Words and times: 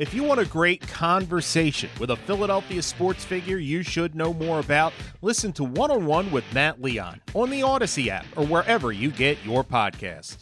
If 0.00 0.14
you 0.14 0.24
want 0.24 0.40
a 0.40 0.46
great 0.46 0.80
conversation 0.80 1.90
with 2.00 2.08
a 2.08 2.16
Philadelphia 2.16 2.80
sports 2.80 3.22
figure 3.22 3.58
you 3.58 3.82
should 3.82 4.14
know 4.14 4.32
more 4.32 4.58
about, 4.58 4.94
listen 5.20 5.52
to 5.52 5.62
One 5.62 5.90
on 5.90 6.06
One 6.06 6.30
with 6.30 6.42
Matt 6.54 6.80
Leon 6.80 7.20
on 7.34 7.50
the 7.50 7.62
Odyssey 7.62 8.10
app 8.10 8.24
or 8.34 8.46
wherever 8.46 8.92
you 8.92 9.10
get 9.10 9.36
your 9.44 9.62
podcasts. 9.62 10.38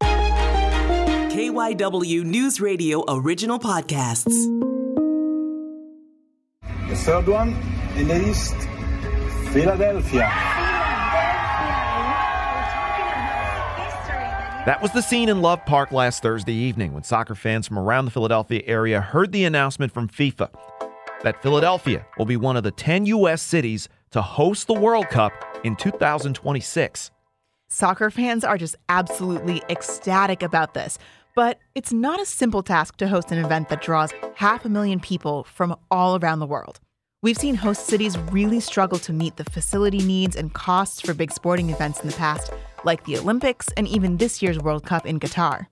KYW 0.00 2.24
News 2.24 2.62
Radio 2.62 3.04
original 3.08 3.58
podcasts. 3.58 4.32
The 6.88 6.96
third 6.96 7.28
one 7.28 7.54
in 7.96 8.08
the 8.08 8.30
East, 8.30 8.56
Philadelphia. 9.52 10.51
That 14.64 14.80
was 14.80 14.92
the 14.92 15.02
scene 15.02 15.28
in 15.28 15.42
Love 15.42 15.66
Park 15.66 15.90
last 15.90 16.22
Thursday 16.22 16.52
evening 16.52 16.92
when 16.92 17.02
soccer 17.02 17.34
fans 17.34 17.66
from 17.66 17.80
around 17.80 18.04
the 18.04 18.12
Philadelphia 18.12 18.62
area 18.64 19.00
heard 19.00 19.32
the 19.32 19.42
announcement 19.42 19.92
from 19.92 20.06
FIFA 20.06 20.54
that 21.24 21.42
Philadelphia 21.42 22.06
will 22.16 22.26
be 22.26 22.36
one 22.36 22.56
of 22.56 22.62
the 22.62 22.70
10 22.70 23.06
U.S. 23.06 23.42
cities 23.42 23.88
to 24.12 24.22
host 24.22 24.68
the 24.68 24.74
World 24.74 25.08
Cup 25.08 25.32
in 25.64 25.74
2026. 25.74 27.10
Soccer 27.66 28.08
fans 28.08 28.44
are 28.44 28.56
just 28.56 28.76
absolutely 28.88 29.64
ecstatic 29.68 30.44
about 30.44 30.74
this. 30.74 30.96
But 31.34 31.58
it's 31.74 31.92
not 31.92 32.20
a 32.20 32.24
simple 32.24 32.62
task 32.62 32.98
to 32.98 33.08
host 33.08 33.32
an 33.32 33.44
event 33.44 33.68
that 33.68 33.82
draws 33.82 34.12
half 34.36 34.64
a 34.64 34.68
million 34.68 35.00
people 35.00 35.42
from 35.42 35.74
all 35.90 36.20
around 36.20 36.38
the 36.38 36.46
world. 36.46 36.78
We've 37.24 37.38
seen 37.38 37.54
host 37.54 37.86
cities 37.86 38.18
really 38.32 38.58
struggle 38.58 38.98
to 38.98 39.12
meet 39.12 39.36
the 39.36 39.44
facility 39.44 40.02
needs 40.02 40.34
and 40.34 40.52
costs 40.52 41.00
for 41.00 41.14
big 41.14 41.30
sporting 41.30 41.70
events 41.70 42.00
in 42.00 42.08
the 42.08 42.16
past, 42.16 42.52
like 42.82 43.04
the 43.04 43.16
Olympics 43.16 43.68
and 43.76 43.86
even 43.86 44.16
this 44.16 44.42
year's 44.42 44.58
World 44.58 44.84
Cup 44.84 45.06
in 45.06 45.20
Qatar. 45.20 45.66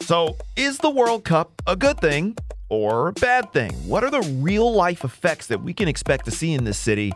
So, 0.00 0.36
is 0.54 0.76
the 0.76 0.90
World 0.90 1.24
Cup 1.24 1.62
a 1.66 1.76
good 1.76 1.98
thing 1.98 2.36
or 2.68 3.08
a 3.08 3.12
bad 3.14 3.54
thing? 3.54 3.72
What 3.88 4.04
are 4.04 4.10
the 4.10 4.20
real 4.42 4.70
life 4.70 5.02
effects 5.02 5.46
that 5.46 5.62
we 5.62 5.72
can 5.72 5.88
expect 5.88 6.26
to 6.26 6.30
see 6.30 6.52
in 6.52 6.64
this 6.64 6.76
city 6.76 7.14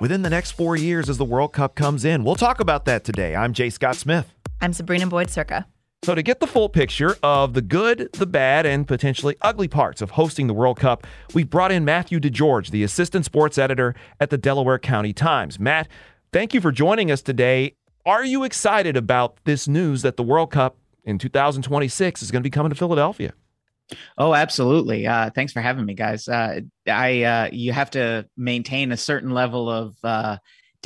within 0.00 0.22
the 0.22 0.30
next 0.30 0.52
four 0.52 0.76
years 0.76 1.08
as 1.08 1.18
the 1.18 1.24
World 1.24 1.52
Cup 1.52 1.74
comes 1.74 2.04
in? 2.04 2.22
We'll 2.22 2.36
talk 2.36 2.60
about 2.60 2.84
that 2.84 3.02
today. 3.02 3.34
I'm 3.34 3.52
Jay 3.52 3.70
Scott 3.70 3.96
Smith. 3.96 4.32
I'm 4.60 4.72
Sabrina 4.72 5.08
Boyd 5.08 5.26
Surka. 5.30 5.64
So, 6.06 6.14
to 6.14 6.22
get 6.22 6.38
the 6.38 6.46
full 6.46 6.68
picture 6.68 7.16
of 7.24 7.54
the 7.54 7.60
good, 7.60 8.10
the 8.12 8.26
bad, 8.26 8.64
and 8.64 8.86
potentially 8.86 9.34
ugly 9.42 9.66
parts 9.66 10.00
of 10.00 10.10
hosting 10.10 10.46
the 10.46 10.54
World 10.54 10.78
Cup, 10.78 11.04
we've 11.34 11.50
brought 11.50 11.72
in 11.72 11.84
Matthew 11.84 12.20
DeGeorge, 12.20 12.70
the 12.70 12.84
assistant 12.84 13.24
sports 13.24 13.58
editor 13.58 13.92
at 14.20 14.30
the 14.30 14.38
Delaware 14.38 14.78
County 14.78 15.12
Times. 15.12 15.58
Matt, 15.58 15.88
thank 16.32 16.54
you 16.54 16.60
for 16.60 16.70
joining 16.70 17.10
us 17.10 17.22
today. 17.22 17.74
Are 18.04 18.24
you 18.24 18.44
excited 18.44 18.96
about 18.96 19.38
this 19.42 19.66
news 19.66 20.02
that 20.02 20.16
the 20.16 20.22
World 20.22 20.52
Cup 20.52 20.76
in 21.02 21.18
2026 21.18 22.22
is 22.22 22.30
going 22.30 22.40
to 22.40 22.46
be 22.46 22.50
coming 22.50 22.70
to 22.70 22.76
Philadelphia? 22.76 23.32
Oh, 24.16 24.32
absolutely. 24.32 25.08
Uh, 25.08 25.30
thanks 25.30 25.52
for 25.52 25.60
having 25.60 25.84
me, 25.84 25.94
guys. 25.94 26.28
Uh, 26.28 26.60
I 26.86 27.22
uh, 27.24 27.48
you 27.50 27.72
have 27.72 27.90
to 27.90 28.28
maintain 28.36 28.92
a 28.92 28.96
certain 28.96 29.30
level 29.30 29.68
of 29.68 29.96
uh, 30.04 30.36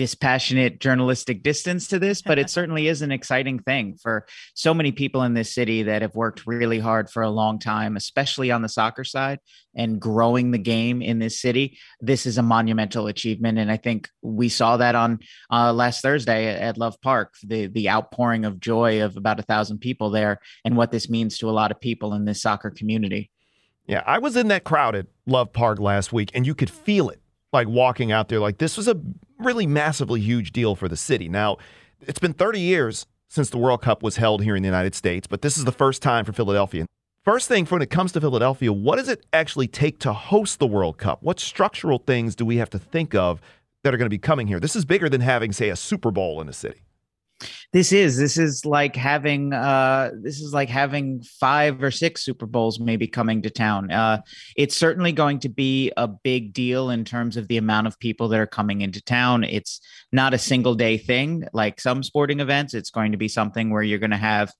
dispassionate 0.01 0.81
journalistic 0.81 1.43
distance 1.43 1.87
to 1.87 1.99
this, 1.99 2.23
but 2.23 2.39
it 2.39 2.49
certainly 2.59 2.89
is 2.89 3.03
an 3.03 3.13
exciting 3.13 3.59
thing 3.59 3.99
for 4.03 4.25
so 4.55 4.73
many 4.73 4.93
people 4.93 5.25
in 5.25 5.35
this 5.35 5.53
city 5.55 5.83
that 5.83 6.01
have 6.01 6.15
worked 6.15 6.47
really 6.47 6.79
hard 6.79 7.11
for 7.11 7.23
a 7.23 7.29
long 7.29 7.59
time, 7.59 7.99
especially 7.99 8.51
on 8.51 8.63
the 8.63 8.69
soccer 8.71 9.05
side 9.05 9.41
and 9.75 10.01
growing 10.01 10.53
the 10.53 10.59
game 10.59 11.03
in 11.03 11.19
this 11.19 11.39
city. 11.39 11.79
This 12.01 12.25
is 12.25 12.39
a 12.39 12.43
monumental 12.43 13.09
achievement, 13.09 13.59
and 13.59 13.71
I 13.71 13.77
think 13.77 14.09
we 14.23 14.49
saw 14.49 14.79
that 14.79 14.95
on 14.95 15.19
uh, 15.53 15.71
last 15.75 16.01
Thursday 16.01 16.47
at 16.47 16.79
Love 16.79 16.99
Park, 17.03 17.35
the 17.43 17.67
the 17.67 17.91
outpouring 17.91 18.47
of 18.47 18.59
joy 18.59 19.03
of 19.03 19.19
about 19.19 19.39
a 19.39 19.43
thousand 19.43 19.81
people 19.81 20.09
there, 20.09 20.41
and 20.65 20.79
what 20.79 20.93
this 20.93 21.11
means 21.11 21.37
to 21.39 21.51
a 21.51 21.53
lot 21.53 21.71
of 21.71 21.79
people 21.79 22.15
in 22.15 22.25
this 22.25 22.41
soccer 22.41 22.71
community. 22.71 23.31
Yeah, 23.87 24.03
I 24.07 24.17
was 24.17 24.35
in 24.35 24.49
that 24.49 24.65
crowd 24.65 24.95
at 24.95 25.09
Love 25.27 25.53
Park 25.53 25.79
last 25.79 26.11
week, 26.11 26.31
and 26.33 26.47
you 26.47 26.55
could 26.55 26.71
feel 26.71 27.11
it 27.11 27.21
like 27.53 27.69
walking 27.69 28.13
out 28.13 28.29
there 28.29 28.41
like 28.41 28.59
this 28.59 28.77
was 28.77 28.89
a 28.89 29.01
really 29.39 29.67
massively 29.67 30.21
huge 30.21 30.53
deal 30.53 30.75
for 30.75 30.89
the 30.89 30.97
city. 30.97 31.29
Now, 31.29 31.59
it's 32.01 32.19
been 32.19 32.33
30 32.33 32.61
years 32.61 33.07
since 33.29 33.51
the 33.51 33.59
World 33.59 33.83
Cup 33.83 34.03
was 34.03 34.17
held 34.17 34.43
here 34.43 34.57
in 34.57 34.63
the 34.63 34.69
United 34.69 34.95
States, 34.95 35.27
but 35.27 35.43
this 35.43 35.57
is 35.57 35.65
the 35.65 35.73
first 35.73 36.03
time 36.03 36.25
for 36.25 36.33
Philadelphia. 36.33 36.87
First 37.25 37.49
thing, 37.49 37.67
when 37.67 37.83
it 37.83 37.91
comes 37.91 38.13
to 38.13 38.21
Philadelphia, 38.21 38.73
what 38.73 38.97
does 38.97 39.09
it 39.09 39.27
actually 39.33 39.69
take 39.69 40.01
to 40.01 40.13
host 40.13 40.59
the 40.59 40.67
World 40.67 40.99
Cup? 40.99 41.23
What 41.23 41.39
structural 41.39 41.99
things 41.99 42.35
do 42.35 42.45
we 42.47 42.57
have 42.57 42.71
to 42.71 42.79
think 42.79 43.15
of 43.15 43.41
that 43.85 43.93
are 43.93 43.99
going 43.99 44.07
to 44.07 44.11
be 44.11 44.19
coming 44.19 44.47
here? 44.47 44.59
This 44.59 44.75
is 44.75 44.85
bigger 44.85 45.09
than 45.09 45.21
having, 45.21 45.53
say, 45.53 45.69
a 45.69 45.77
Super 45.77 46.11
Bowl 46.11 46.41
in 46.41 46.49
a 46.49 46.53
city 46.53 46.83
this 47.73 47.93
is 47.93 48.17
this 48.17 48.37
is 48.37 48.65
like 48.67 48.97
having 48.97 49.53
uh 49.53 50.11
this 50.23 50.41
is 50.41 50.53
like 50.53 50.69
having 50.69 51.23
five 51.23 51.83
or 51.83 51.91
six 51.91 52.23
super 52.23 52.47
bowls 52.47 52.81
maybe 52.81 53.07
coming 53.07 53.43
to 53.43 53.51
town. 53.51 53.91
Uh 53.91 54.21
it's 54.57 54.77
certainly 54.77 55.13
going 55.13 55.39
to 55.41 55.49
be 55.49 55.93
a 55.97 56.09
big 56.09 56.53
deal 56.53 56.91
in 56.91 57.05
terms 57.05 57.37
of 57.37 57.49
the 57.49 57.57
amount 57.57 57.87
of 57.87 57.99
people 57.99 58.29
that 58.29 58.41
are 58.41 58.47
coming 58.47 58.81
into 58.81 59.03
town. 59.03 59.45
It's 59.45 59.81
not 60.13 60.35
a 60.35 60.39
single 60.39 60.75
day 60.75 60.99
thing. 60.99 61.45
Like 61.53 61.81
some 61.81 62.03
sporting 62.03 62.41
events 62.41 62.75
it's 62.75 62.91
going 62.91 63.13
to 63.13 63.19
be 63.19 63.29
something 63.29 63.71
where 63.71 63.83
you're 63.83 63.99
going 63.99 64.11
to 64.11 64.17
have 64.17 64.53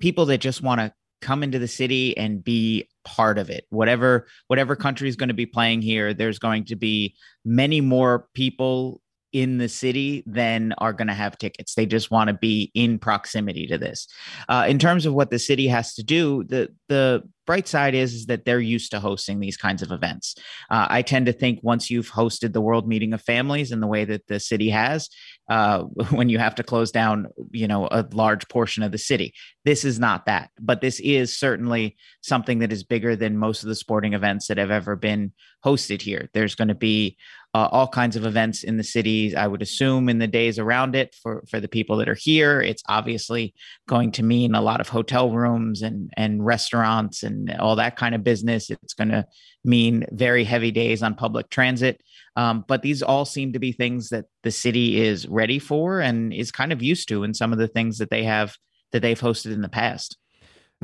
people 0.00 0.26
that 0.26 0.38
just 0.38 0.62
want 0.62 0.80
to 0.80 0.92
come 1.20 1.42
into 1.42 1.58
the 1.58 1.68
city 1.68 2.16
and 2.18 2.44
be 2.44 2.88
part 3.04 3.38
of 3.38 3.48
it. 3.48 3.64
Whatever 3.70 4.26
whatever 4.48 4.76
country 4.76 5.08
is 5.08 5.16
going 5.16 5.28
to 5.28 5.34
be 5.34 5.46
playing 5.46 5.82
here 5.82 6.14
there's 6.14 6.38
going 6.38 6.64
to 6.66 6.76
be 6.76 7.14
many 7.44 7.80
more 7.80 8.28
people 8.34 9.00
in 9.34 9.58
the 9.58 9.68
city 9.68 10.22
then 10.26 10.72
are 10.78 10.92
going 10.92 11.08
to 11.08 11.14
have 11.14 11.36
tickets. 11.36 11.74
They 11.74 11.86
just 11.86 12.10
want 12.10 12.28
to 12.28 12.34
be 12.34 12.70
in 12.72 13.00
proximity 13.00 13.66
to 13.66 13.76
this. 13.76 14.06
Uh, 14.48 14.64
in 14.68 14.78
terms 14.78 15.04
of 15.04 15.12
what 15.12 15.30
the 15.30 15.40
city 15.40 15.66
has 15.66 15.92
to 15.94 16.04
do, 16.04 16.44
the 16.44 16.72
the 16.88 17.24
bright 17.46 17.68
side 17.68 17.94
is, 17.94 18.14
is 18.14 18.26
that 18.26 18.44
they're 18.44 18.60
used 18.60 18.90
to 18.90 19.00
hosting 19.00 19.38
these 19.38 19.56
kinds 19.56 19.82
of 19.82 19.92
events. 19.92 20.34
Uh, 20.70 20.86
I 20.88 21.02
tend 21.02 21.26
to 21.26 21.32
think 21.32 21.58
once 21.62 21.90
you've 21.90 22.10
hosted 22.10 22.52
the 22.52 22.60
World 22.60 22.88
Meeting 22.88 23.12
of 23.12 23.20
Families 23.20 23.70
in 23.70 23.80
the 23.80 23.86
way 23.86 24.04
that 24.06 24.26
the 24.28 24.40
city 24.40 24.70
has, 24.70 25.10
uh, 25.50 25.80
when 26.10 26.28
you 26.28 26.38
have 26.38 26.54
to 26.54 26.62
close 26.62 26.90
down, 26.90 27.26
you 27.50 27.68
know, 27.68 27.88
a 27.90 28.06
large 28.12 28.48
portion 28.48 28.82
of 28.82 28.92
the 28.92 28.98
city, 28.98 29.34
this 29.64 29.84
is 29.84 29.98
not 29.98 30.26
that. 30.26 30.50
But 30.58 30.80
this 30.80 31.00
is 31.00 31.38
certainly 31.38 31.96
something 32.22 32.60
that 32.60 32.72
is 32.72 32.84
bigger 32.84 33.16
than 33.16 33.36
most 33.36 33.62
of 33.62 33.68
the 33.68 33.74
sporting 33.74 34.14
events 34.14 34.46
that 34.46 34.58
have 34.58 34.70
ever 34.70 34.96
been 34.96 35.32
hosted 35.64 36.00
here. 36.00 36.30
There's 36.32 36.54
going 36.54 36.68
to 36.68 36.74
be 36.74 37.16
uh, 37.54 37.68
all 37.70 37.86
kinds 37.86 38.16
of 38.16 38.26
events 38.26 38.64
in 38.64 38.76
the 38.76 38.84
cities. 38.84 39.34
I 39.34 39.46
would 39.46 39.62
assume 39.62 40.08
in 40.08 40.18
the 40.18 40.26
days 40.26 40.58
around 40.58 40.96
it 40.96 41.14
for 41.22 41.44
for 41.48 41.60
the 41.60 41.68
people 41.68 41.96
that 41.98 42.08
are 42.08 42.18
here. 42.18 42.60
It's 42.60 42.82
obviously 42.88 43.54
going 43.88 44.10
to 44.12 44.24
mean 44.24 44.54
a 44.54 44.60
lot 44.60 44.80
of 44.80 44.88
hotel 44.88 45.30
rooms 45.30 45.82
and 45.82 46.10
and 46.16 46.44
restaurants 46.44 47.22
and 47.22 47.34
and 47.34 47.60
all 47.60 47.76
that 47.76 47.96
kind 47.96 48.14
of 48.14 48.24
business. 48.24 48.70
It's 48.70 48.94
going 48.94 49.10
to 49.10 49.26
mean 49.64 50.04
very 50.10 50.44
heavy 50.44 50.70
days 50.70 51.02
on 51.02 51.14
public 51.14 51.50
transit. 51.50 52.00
Um, 52.36 52.64
but 52.66 52.82
these 52.82 53.02
all 53.02 53.24
seem 53.24 53.52
to 53.52 53.58
be 53.58 53.72
things 53.72 54.08
that 54.08 54.26
the 54.42 54.50
city 54.50 55.00
is 55.00 55.26
ready 55.28 55.58
for 55.58 56.00
and 56.00 56.32
is 56.32 56.50
kind 56.50 56.72
of 56.72 56.82
used 56.82 57.08
to 57.08 57.24
in 57.24 57.34
some 57.34 57.52
of 57.52 57.58
the 57.58 57.68
things 57.68 57.98
that 57.98 58.10
they 58.10 58.24
have 58.24 58.56
that 58.92 59.02
they've 59.02 59.20
hosted 59.20 59.52
in 59.52 59.62
the 59.62 59.68
past. 59.68 60.16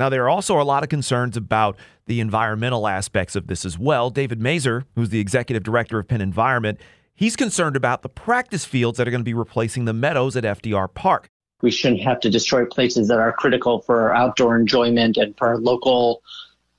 Now, 0.01 0.09
there 0.09 0.23
are 0.23 0.29
also 0.29 0.59
a 0.59 0.63
lot 0.63 0.81
of 0.81 0.89
concerns 0.89 1.37
about 1.37 1.77
the 2.07 2.21
environmental 2.21 2.87
aspects 2.87 3.35
of 3.35 3.45
this 3.45 3.65
as 3.65 3.77
well. 3.77 4.09
David 4.09 4.39
Masur, 4.39 4.85
who's 4.95 5.09
the 5.09 5.19
executive 5.19 5.61
director 5.61 5.99
of 5.99 6.07
Penn 6.07 6.21
Environment, 6.21 6.79
he's 7.13 7.35
concerned 7.35 7.75
about 7.75 8.01
the 8.01 8.09
practice 8.09 8.65
fields 8.65 8.97
that 8.97 9.07
are 9.07 9.11
going 9.11 9.21
to 9.21 9.23
be 9.23 9.35
replacing 9.35 9.85
the 9.85 9.93
meadows 9.93 10.35
at 10.35 10.43
FDR 10.43 10.91
Park. 10.91 11.29
We 11.61 11.69
shouldn't 11.69 12.01
have 12.01 12.19
to 12.21 12.31
destroy 12.31 12.65
places 12.65 13.09
that 13.09 13.19
are 13.19 13.31
critical 13.31 13.81
for 13.81 14.11
outdoor 14.15 14.57
enjoyment 14.59 15.17
and 15.17 15.37
for 15.37 15.59
local 15.59 16.23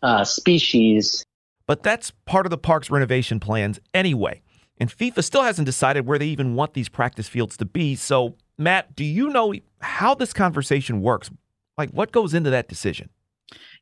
uh, 0.02 0.24
species. 0.24 1.24
But 1.68 1.84
that's 1.84 2.10
part 2.26 2.44
of 2.44 2.50
the 2.50 2.58
park's 2.58 2.90
renovation 2.90 3.38
plans 3.38 3.78
anyway. 3.94 4.42
And 4.78 4.90
FIFA 4.90 5.22
still 5.22 5.42
hasn't 5.44 5.66
decided 5.66 6.06
where 6.06 6.18
they 6.18 6.26
even 6.26 6.56
want 6.56 6.74
these 6.74 6.88
practice 6.88 7.28
fields 7.28 7.56
to 7.58 7.64
be. 7.66 7.94
So, 7.94 8.34
Matt, 8.58 8.96
do 8.96 9.04
you 9.04 9.30
know 9.30 9.54
how 9.80 10.16
this 10.16 10.32
conversation 10.32 11.02
works? 11.02 11.30
Like, 11.78 11.90
what 11.90 12.12
goes 12.12 12.34
into 12.34 12.50
that 12.50 12.68
decision? 12.68 13.10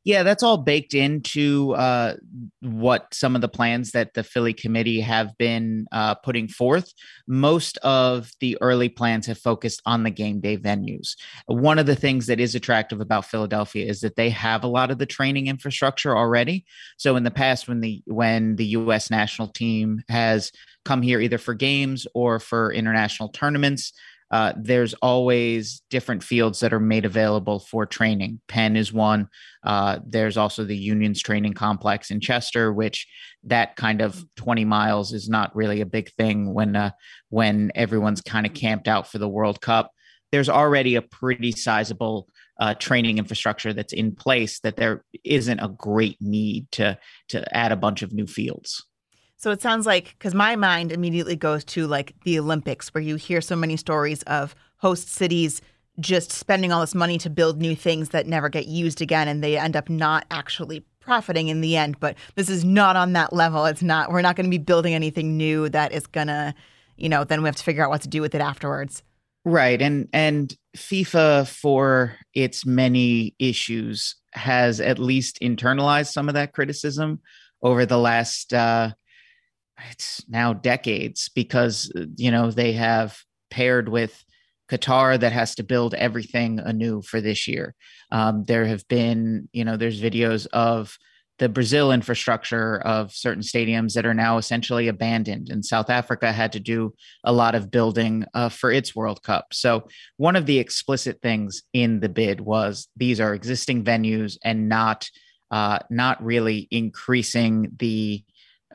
Yeah, 0.03 0.23
that's 0.23 0.43
all 0.43 0.57
baked 0.57 0.95
into 0.95 1.75
uh, 1.75 2.15
what 2.61 3.13
some 3.13 3.35
of 3.35 3.43
the 3.43 3.49
plans 3.49 3.93
that 3.93 4.15
the 4.15 4.25
Philly 4.25 4.55
committee 4.55 5.01
have 5.01 5.37
been 5.37 5.87
uh, 5.93 6.15
putting 6.15 6.49
forth. 6.49 6.93
Most 7.29 7.77
of 7.79 8.31
the 8.41 8.57
early 8.63 8.89
plans 8.89 9.27
have 9.27 9.39
focused 9.39 9.83
on 9.85 10.03
the 10.03 10.11
game 10.11 10.41
day 10.41 10.57
venues. 10.57 11.17
One 11.47 11.79
of 11.79 11.85
the 11.85 11.97
things 11.97 12.27
that 12.27 12.41
is 12.41 12.55
attractive 12.55 13.01
about 13.01 13.27
Philadelphia 13.27 13.87
is 13.87 14.01
that 14.01 14.17
they 14.17 14.31
have 14.31 14.65
a 14.65 14.69
lot 14.69 14.91
of 14.91 14.97
the 14.97 15.07
training 15.07 15.49
infrastructure 15.49 16.17
already. 16.17 16.65
So 16.97 17.17
in 17.17 17.25
the 17.25 17.31
past, 17.31 17.69
when 17.69 17.81
the 17.81 18.03
when 18.07 18.57
the 18.57 18.67
U.S. 18.67 19.11
national 19.11 19.49
team 19.49 20.03
has 20.09 20.51
come 20.87 21.03
here 21.03 21.21
either 21.21 21.39
for 21.39 21.53
games 21.53 22.07
or 22.15 22.41
for 22.41 22.73
international 22.73 23.29
tournaments, 23.29 23.93
uh, 24.31 24.53
there's 24.57 24.95
always 24.95 25.83
different 25.91 26.23
fields 26.23 26.61
that 26.61 26.73
are 26.73 26.81
made 26.81 27.05
available 27.05 27.59
for 27.59 27.85
training. 27.85 28.41
Penn 28.47 28.77
is 28.77 28.93
one. 28.93 29.29
Uh, 29.65 29.99
there's 30.07 30.37
also 30.37 30.65
the 30.65 30.77
Unions 30.77 31.21
Training 31.21 31.55
Complex 31.55 32.11
in 32.11 32.21
Chester, 32.21 32.73
which 32.73 33.09
that 33.45 33.75
kind 33.77 34.01
of 34.01 34.25
20 34.37 34.65
miles 34.65 35.13
is 35.13 35.29
not 35.29 35.55
really 35.57 35.81
a 35.81 35.87
big 35.87 36.13
thing 36.13 36.55
when 36.55 36.77
uh, 36.77 36.91
when 37.31 37.73
everyone's 37.75 38.21
kind 38.21 38.47
of 38.47 38.55
camped 38.55 38.87
out 38.87 39.09
for 39.09 39.19
the 39.19 39.29
World 39.29 39.61
Cup. 39.61 39.91
There's 40.31 40.49
already 40.49 40.95
a 40.95 41.03
pretty 41.03 41.51
sizable 41.51 42.29
uh, 42.61 42.75
training 42.75 43.19
infrastructure 43.19 43.73
that's 43.73 43.93
in 43.93 44.15
place 44.15 44.61
that 44.61 44.77
there 44.77 45.05
isn't 45.25 45.59
a 45.59 45.69
great 45.69 46.19
need 46.21 46.71
to 46.73 46.97
to 47.31 47.57
add 47.57 47.73
a 47.73 47.77
bunch 47.77 48.03
of 48.03 48.13
new 48.13 48.27
fields. 48.27 48.87
So 49.41 49.51
it 49.51 49.63
sounds 49.63 49.87
like 49.87 50.15
because 50.19 50.35
my 50.35 50.55
mind 50.55 50.93
immediately 50.93 51.35
goes 51.35 51.65
to 51.65 51.87
like 51.87 52.13
the 52.25 52.39
Olympics, 52.39 52.93
where 52.93 53.01
you 53.01 53.17
hear 53.17 53.41
so 53.41 53.57
many 53.57 53.79
stories 53.79 54.23
of 54.25 54.55
host 54.77 55.09
cities 55.09 55.63
just 55.99 56.31
spending 56.31 56.73
all 56.73 56.83
this 56.83 56.95
money 56.95 57.17
to 57.17 57.31
build 57.31 57.59
new 57.59 57.75
things 57.75 58.11
that 58.11 58.27
never 58.27 58.51
get 58.51 58.67
used 58.67 59.01
again, 59.01 59.29
and 59.29 59.43
they 59.43 59.57
end 59.57 59.77
up 59.77 59.89
not 59.89 60.27
actually 60.31 60.85
profiting 61.01 61.49
in 61.49 61.63
the 61.63 61.75
end. 61.75 61.99
But 62.01 62.19
this 62.35 62.51
is 62.51 62.67
not 62.67 62.97
on 62.97 63.15
that 63.15 63.33
level. 63.33 63.65
It's 63.65 63.83
not. 63.83 64.13
We're 64.13 64.21
not 64.21 64.37
going 64.37 64.45
to 64.45 64.51
be 64.51 64.63
building 64.63 64.93
anything 64.93 65.39
new 65.39 65.71
that 65.71 65.93
is 65.93 66.07
gonna, 66.07 66.55
you 66.99 67.09
know, 67.09 67.25
then 67.25 67.41
we 67.41 67.49
have 67.49 67.57
to 67.57 67.65
figure 67.65 67.83
out 67.83 67.89
what 67.89 68.03
to 68.03 68.09
do 68.09 68.21
with 68.21 68.35
it 68.35 68.43
afterwards. 68.43 69.03
Right. 69.47 69.81
And 69.81 70.07
and 70.13 70.55
FIFA 70.77 71.49
for 71.49 72.15
its 72.35 72.67
many 72.67 73.35
issues 73.39 74.17
has 74.35 74.83
at 74.83 74.99
least 74.99 75.39
internalized 75.41 76.13
some 76.13 76.29
of 76.29 76.35
that 76.35 76.53
criticism 76.53 77.21
over 77.63 77.87
the 77.87 77.99
last 77.99 78.53
uh 78.53 78.91
it's 79.91 80.25
now 80.29 80.53
decades 80.53 81.31
because 81.35 81.93
you 82.17 82.31
know 82.31 82.51
they 82.51 82.73
have 82.73 83.19
paired 83.51 83.89
with 83.89 84.25
Qatar 84.71 85.19
that 85.19 85.33
has 85.33 85.55
to 85.57 85.63
build 85.63 85.95
everything 85.95 86.61
anew 86.61 87.03
for 87.03 87.21
this 87.21 87.49
year. 87.49 87.75
Um, 88.13 88.45
there 88.45 88.65
have 88.67 88.87
been, 88.87 89.49
you 89.53 89.65
know, 89.65 89.77
there's 89.77 90.01
videos 90.01 90.47
of 90.53 90.97
the 91.41 91.49
Brazil 91.49 91.91
infrastructure 91.91 92.81
of 92.83 93.13
certain 93.13 93.43
stadiums 93.43 93.95
that 93.95 94.05
are 94.05 94.15
now 94.15 94.37
essentially 94.37 94.89
abandoned. 94.89 95.49
And 95.49 95.65
South 95.65 95.89
Africa 95.89 96.33
had 96.33 96.53
to 96.53 96.61
do 96.61 96.95
a 97.25 97.33
lot 97.33 97.55
of 97.55 97.71
building 97.71 98.27
uh, 98.35 98.51
for 98.51 98.71
its 98.71 98.95
World 98.95 99.23
Cup. 99.23 99.47
So, 99.53 99.89
one 100.19 100.37
of 100.37 100.47
the 100.47 100.59
explicit 100.59 101.21
things 101.23 101.63
in 101.73 102.01
the 102.01 102.11
bid 102.11 102.41
was 102.41 102.89
these 102.95 103.21
are 103.21 103.35
existing 103.35 103.85
venues 103.85 104.37
and 104.45 104.69
not 104.69 105.09
uh, 105.51 105.79
not 105.89 106.23
really 106.23 106.69
increasing 106.71 107.71
the 107.79 108.23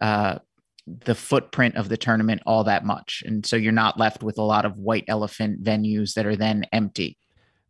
uh, 0.01 0.39
the 0.87 1.15
footprint 1.15 1.75
of 1.75 1.89
the 1.89 1.97
tournament 1.97 2.41
all 2.45 2.63
that 2.63 2.85
much. 2.85 3.23
And 3.25 3.45
so 3.45 3.55
you're 3.55 3.71
not 3.71 3.99
left 3.99 4.23
with 4.23 4.37
a 4.37 4.43
lot 4.43 4.65
of 4.65 4.77
white 4.77 5.05
elephant 5.07 5.63
venues 5.63 6.13
that 6.13 6.25
are 6.25 6.35
then 6.35 6.65
empty. 6.71 7.17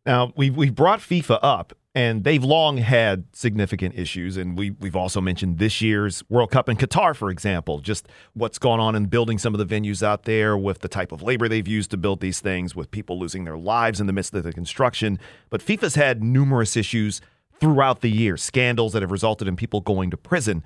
Now, 0.04 0.32
we've, 0.36 0.56
we've 0.56 0.74
brought 0.74 1.00
FIFA 1.00 1.40
up, 1.42 1.72
and 1.92 2.22
they've 2.22 2.44
long 2.44 2.76
had 2.76 3.24
significant 3.32 3.98
issues. 3.98 4.36
And 4.36 4.56
we, 4.56 4.70
we've 4.70 4.94
also 4.94 5.20
mentioned 5.20 5.58
this 5.58 5.80
year's 5.80 6.22
World 6.28 6.50
Cup 6.50 6.68
in 6.68 6.76
Qatar, 6.76 7.16
for 7.16 7.30
example, 7.30 7.80
just 7.80 8.06
what's 8.34 8.58
gone 8.58 8.78
on 8.78 8.94
in 8.94 9.06
building 9.06 9.38
some 9.38 9.54
of 9.54 9.66
the 9.66 9.74
venues 9.74 10.02
out 10.02 10.24
there 10.24 10.56
with 10.56 10.80
the 10.80 10.88
type 10.88 11.10
of 11.10 11.22
labor 11.22 11.48
they've 11.48 11.66
used 11.66 11.90
to 11.90 11.96
build 11.96 12.20
these 12.20 12.38
things, 12.38 12.76
with 12.76 12.90
people 12.90 13.18
losing 13.18 13.44
their 13.44 13.56
lives 13.56 14.00
in 14.00 14.06
the 14.06 14.12
midst 14.12 14.34
of 14.34 14.44
the 14.44 14.52
construction. 14.52 15.18
But 15.50 15.60
FIFA's 15.60 15.94
had 15.96 16.22
numerous 16.22 16.76
issues 16.76 17.20
throughout 17.58 18.00
the 18.00 18.10
year, 18.10 18.36
scandals 18.36 18.92
that 18.92 19.02
have 19.02 19.10
resulted 19.10 19.48
in 19.48 19.56
people 19.56 19.80
going 19.80 20.10
to 20.10 20.16
prison. 20.16 20.62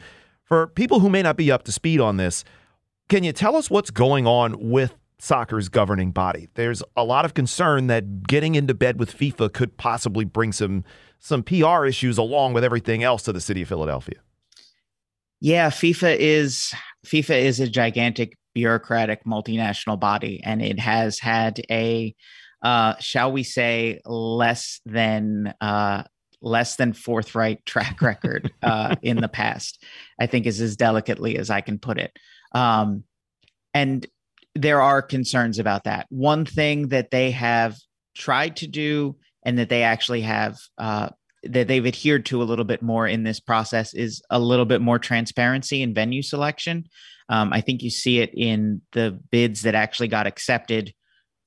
For 0.51 0.67
people 0.67 0.99
who 0.99 1.09
may 1.09 1.23
not 1.23 1.37
be 1.37 1.53
up 1.53 1.63
to 1.63 1.73
speed 1.73 2.01
on 2.01 2.17
this, 2.17 2.43
can 3.09 3.23
you 3.23 3.33
tell 3.33 3.55
us 3.55 3.71
what's 3.71 3.91
going 3.93 4.27
on 4.27 4.57
with 4.59 4.97
soccer's 5.21 5.69
governing 5.69 6.11
body? 6.11 6.49
There's 6.55 6.83
a 6.97 7.05
lot 7.05 7.25
of 7.25 7.35
concern 7.35 7.87
that 7.87 8.25
getting 8.25 8.57
into 8.57 8.75
bed 8.75 8.99
with 8.99 9.17
FIFA 9.17 9.53
could 9.53 9.77
possibly 9.77 10.25
bring 10.25 10.51
some 10.51 10.83
some 11.21 11.45
PR 11.45 11.85
issues 11.85 12.19
along 12.19 12.55
with 12.55 12.65
everything 12.65 13.05
else 13.05 13.23
to 13.25 13.33
the 13.33 13.41
city 13.41 13.63
of 13.63 13.69
Philadelphia. 13.69 14.17
Yeah, 15.41 15.71
FIFA 15.71 16.17
is 16.19 16.75
FIFA 17.07 17.43
is 17.43 17.61
a 17.61 17.69
gigantic 17.69 18.37
bureaucratic 18.53 19.25
multinational 19.25 20.01
body, 20.01 20.41
and 20.43 20.61
it 20.61 20.81
has 20.81 21.21
had 21.21 21.61
a, 21.71 22.13
uh, 22.63 22.97
shall 22.99 23.31
we 23.31 23.45
say, 23.45 24.01
less 24.05 24.81
than 24.85 25.55
uh, 25.61 26.03
less 26.43 26.77
than 26.77 26.93
forthright 26.93 27.65
track 27.67 28.01
record 28.03 28.53
uh, 28.63 28.97
in 29.03 29.17
the 29.19 29.29
past. 29.29 29.83
I 30.19 30.27
think 30.27 30.47
is 30.47 30.61
as 30.61 30.77
delicately 30.77 31.39
as 31.39 31.51
I 31.51 31.61
can 31.61 31.79
put 31.79 31.99
it. 31.99 32.17
Um, 32.53 33.05
and 33.75 34.07
there 34.55 34.81
are 34.81 35.03
concerns 35.03 35.59
about 35.59 35.85
that. 35.85 36.07
One 36.11 36.45
thing 36.45 36.89
that 36.89 37.11
they 37.11 37.31
have 37.31 37.77
tried 38.15 38.57
to 38.57 38.67
do, 38.67 39.17
and 39.45 39.59
that 39.59 39.69
they 39.69 39.83
actually 39.83 40.23
have 40.23 40.59
uh, 40.77 41.09
that 41.45 41.69
they've 41.69 41.87
adhered 41.87 42.27
to 42.27 42.43
a 42.43 42.45
little 42.45 42.65
bit 42.65 42.83
more 42.83 43.07
in 43.07 43.23
this 43.23 43.41
process 43.41 43.95
is 43.95 44.23
a 44.31 44.39
little 44.39 44.67
bit 44.67 44.81
more 44.81 44.99
transparency 44.99 45.83
in 45.83 45.95
venue 45.95 46.23
selection. 46.23 46.85
Um, 47.29 47.53
I 47.53 47.61
think 47.61 47.83
you 47.83 47.91
see 47.91 48.19
it 48.19 48.35
in 48.35 48.83
the 48.93 49.19
bids 49.31 49.63
that 49.63 49.75
actually 49.75 50.09
got 50.09 50.27
accepted 50.27 50.93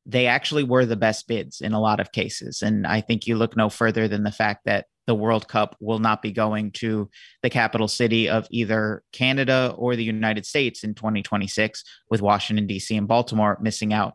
they 0.05 0.27
actually 0.27 0.63
were 0.63 0.85
the 0.85 0.95
best 0.95 1.27
bids 1.27 1.61
in 1.61 1.73
a 1.73 1.79
lot 1.79 1.99
of 1.99 2.11
cases. 2.11 2.61
And 2.61 2.85
I 2.85 3.01
think 3.01 3.25
you 3.25 3.37
look 3.37 3.55
no 3.55 3.69
further 3.69 4.07
than 4.07 4.23
the 4.23 4.31
fact 4.31 4.65
that 4.65 4.85
the 5.05 5.15
World 5.15 5.47
Cup 5.47 5.75
will 5.79 5.99
not 5.99 6.21
be 6.21 6.31
going 6.31 6.71
to 6.71 7.09
the 7.41 7.49
capital 7.49 7.87
city 7.87 8.29
of 8.29 8.47
either 8.49 9.03
Canada 9.11 9.73
or 9.77 9.95
the 9.95 10.03
United 10.03 10.45
States 10.45 10.83
in 10.83 10.93
2026, 10.93 11.83
with 12.09 12.21
Washington, 12.21 12.67
D.C. 12.67 12.95
and 12.95 13.07
Baltimore 13.07 13.57
missing 13.61 13.93
out. 13.93 14.13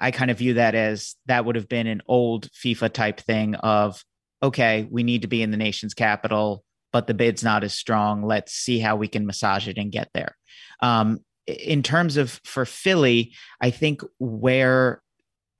I 0.00 0.10
kind 0.10 0.30
of 0.30 0.38
view 0.38 0.54
that 0.54 0.74
as 0.74 1.16
that 1.26 1.44
would 1.44 1.56
have 1.56 1.68
been 1.68 1.86
an 1.86 2.02
old 2.06 2.48
FIFA 2.52 2.92
type 2.92 3.20
thing 3.20 3.54
of, 3.56 4.02
okay, 4.42 4.88
we 4.90 5.02
need 5.02 5.22
to 5.22 5.28
be 5.28 5.42
in 5.42 5.50
the 5.50 5.56
nation's 5.56 5.94
capital, 5.94 6.64
but 6.92 7.06
the 7.06 7.14
bid's 7.14 7.44
not 7.44 7.64
as 7.64 7.74
strong. 7.74 8.24
Let's 8.24 8.52
see 8.52 8.78
how 8.78 8.96
we 8.96 9.08
can 9.08 9.26
massage 9.26 9.68
it 9.68 9.76
and 9.76 9.92
get 9.92 10.08
there. 10.14 10.36
Um, 10.80 11.20
in 11.46 11.82
terms 11.82 12.16
of 12.16 12.40
for 12.44 12.64
Philly, 12.64 13.34
I 13.60 13.70
think 13.70 14.02
where 14.18 15.01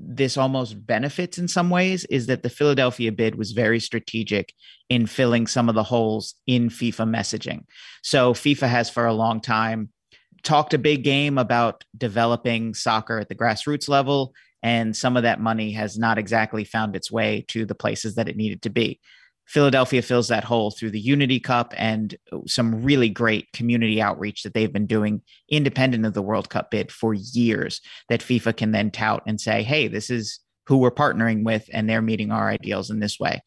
this 0.05 0.37
almost 0.37 0.85
benefits 0.87 1.39
in 1.39 1.47
some 1.47 1.71
ways 1.71 2.05
is 2.07 2.27
that 2.27 2.43
the 2.43 2.51
Philadelphia 2.51 3.13
bid 3.13 3.37
was 3.37 3.53
very 3.53 3.79
strategic 3.79 4.53
in 4.89 5.07
filling 5.07 5.47
some 5.47 5.69
of 5.69 5.75
the 5.75 5.83
holes 5.83 6.35
in 6.47 6.69
FIFA 6.69 7.09
messaging. 7.09 7.65
So 8.03 8.35
FIFA 8.35 8.69
has 8.69 8.91
for 8.91 9.07
a 9.07 9.15
long 9.15 9.41
time 9.41 9.91
talked 10.43 10.75
a 10.75 10.79
big 10.79 11.05
game 11.05 11.39
about 11.39 11.85
developing 11.97 12.75
soccer 12.75 13.19
at 13.19 13.29
the 13.29 13.35
grassroots 13.35 13.89
level 13.89 14.35
and 14.63 14.97
some 14.97 15.17
of 15.17 15.23
that 15.25 15.41
money 15.41 15.73
has 15.73 15.99
not 15.99 16.19
exactly 16.19 16.65
found 16.65 16.95
its 16.97 17.11
way 17.11 17.45
to 17.49 17.65
the 17.65 17.75
places 17.75 18.15
that 18.15 18.29
it 18.29 18.37
needed 18.37 18.63
to 18.63 18.71
be. 18.71 19.01
Philadelphia 19.47 20.03
fills 20.03 20.29
that 20.29 20.45
hole 20.45 20.71
through 20.71 20.91
the 20.91 21.01
Unity 21.01 21.41
Cup 21.41 21.75
and 21.77 22.15
uh, 22.33 22.39
some 22.47 22.83
really 22.83 23.09
great 23.09 23.53
community 23.53 24.01
outreach 24.01 24.43
that 24.43 24.55
they've 24.55 24.73
been 24.73 24.87
doing 24.87 25.21
independent 25.49 26.07
of 26.07 26.15
the 26.15 26.23
World 26.23 26.49
Cup 26.49 26.71
bid 26.71 26.91
for 26.91 27.15
years 27.15 27.81
that 28.09 28.21
FIFA 28.21 28.57
can 28.57 28.73
then 28.73 28.91
tout 28.91 29.23
and 29.27 29.41
say, 29.41 29.63
hey, 29.63 29.89
this 29.89 30.11
is 30.11 30.41
who 30.67 30.79
we're 30.79 30.91
partnering 30.91 31.45
with 31.45 31.69
and 31.73 31.89
they're 31.89 32.03
meeting 32.03 32.31
our 32.31 32.49
ideals 32.49 32.91
in 32.91 33.01
this 33.01 33.19
way. 33.19 33.43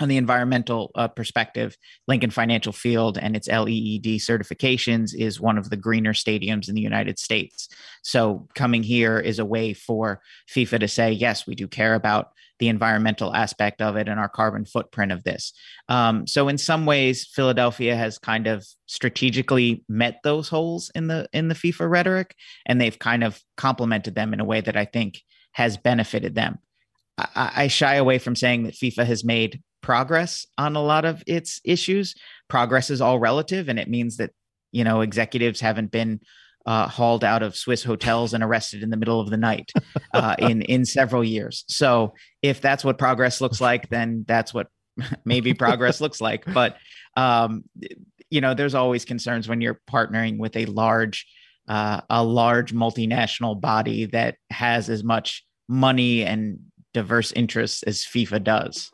On 0.00 0.08
the 0.08 0.16
environmental 0.16 0.90
uh, 0.94 1.06
perspective, 1.06 1.76
Lincoln 2.08 2.30
Financial 2.30 2.72
Field 2.72 3.18
and 3.18 3.36
its 3.36 3.46
LEED 3.46 4.04
certifications 4.20 5.14
is 5.14 5.40
one 5.40 5.58
of 5.58 5.70
the 5.70 5.76
greener 5.76 6.12
stadiums 6.12 6.68
in 6.68 6.74
the 6.74 6.80
United 6.80 7.18
States. 7.18 7.68
So, 8.02 8.48
coming 8.54 8.82
here 8.82 9.20
is 9.20 9.38
a 9.38 9.44
way 9.44 9.74
for 9.74 10.20
FIFA 10.50 10.80
to 10.80 10.88
say, 10.88 11.12
yes, 11.12 11.46
we 11.46 11.54
do 11.54 11.68
care 11.68 11.94
about 11.94 12.32
the 12.62 12.68
environmental 12.68 13.34
aspect 13.34 13.82
of 13.82 13.96
it 13.96 14.08
and 14.08 14.20
our 14.20 14.28
carbon 14.28 14.64
footprint 14.64 15.10
of 15.10 15.24
this. 15.24 15.52
Um, 15.88 16.28
so 16.28 16.46
in 16.46 16.58
some 16.58 16.86
ways, 16.86 17.26
Philadelphia 17.26 17.96
has 17.96 18.20
kind 18.20 18.46
of 18.46 18.64
strategically 18.86 19.84
met 19.88 20.20
those 20.22 20.48
holes 20.48 20.88
in 20.94 21.08
the 21.08 21.26
in 21.32 21.48
the 21.48 21.56
FIFA 21.56 21.90
rhetoric, 21.90 22.36
and 22.64 22.80
they've 22.80 23.00
kind 23.00 23.24
of 23.24 23.40
complemented 23.56 24.14
them 24.14 24.32
in 24.32 24.38
a 24.38 24.44
way 24.44 24.60
that 24.60 24.76
I 24.76 24.84
think 24.84 25.22
has 25.50 25.76
benefited 25.76 26.36
them. 26.36 26.60
I, 27.18 27.52
I 27.56 27.66
shy 27.66 27.96
away 27.96 28.18
from 28.18 28.36
saying 28.36 28.62
that 28.62 28.74
FIFA 28.74 29.06
has 29.06 29.24
made 29.24 29.60
progress 29.82 30.46
on 30.56 30.76
a 30.76 30.82
lot 30.82 31.04
of 31.04 31.22
its 31.26 31.60
issues. 31.64 32.14
Progress 32.48 32.90
is 32.90 33.00
all 33.00 33.18
relative, 33.18 33.68
and 33.68 33.78
it 33.78 33.88
means 33.88 34.16
that 34.16 34.30
you 34.70 34.84
know 34.84 35.00
executives 35.00 35.60
haven't 35.60 35.90
been 35.90 36.20
uh, 36.66 36.88
hauled 36.88 37.24
out 37.24 37.42
of 37.42 37.56
Swiss 37.56 37.82
hotels 37.82 38.34
and 38.34 38.42
arrested 38.42 38.82
in 38.82 38.90
the 38.90 38.96
middle 38.96 39.20
of 39.20 39.30
the 39.30 39.36
night 39.36 39.72
uh, 40.14 40.36
in 40.38 40.62
in 40.74 40.84
several 40.84 41.24
years. 41.24 41.64
So 41.68 42.14
if 42.40 42.60
that's 42.60 42.84
what 42.84 42.98
progress 42.98 43.40
looks 43.40 43.60
like, 43.60 43.88
then 43.88 44.24
that's 44.26 44.54
what 44.54 44.68
maybe 45.24 45.54
progress 45.54 46.00
looks 46.00 46.20
like. 46.20 46.44
But 46.52 46.76
um, 47.16 47.64
you 48.30 48.40
know, 48.40 48.54
there's 48.54 48.74
always 48.74 49.04
concerns 49.04 49.48
when 49.48 49.60
you're 49.60 49.80
partnering 49.90 50.38
with 50.38 50.56
a 50.56 50.66
large 50.66 51.26
uh, 51.68 52.00
a 52.10 52.22
large 52.22 52.74
multinational 52.74 53.60
body 53.60 54.06
that 54.06 54.36
has 54.50 54.88
as 54.88 55.04
much 55.04 55.44
money 55.68 56.22
and 56.22 56.58
diverse 56.92 57.32
interests 57.32 57.82
as 57.84 58.00
FIFA 58.00 58.42
does. 58.42 58.90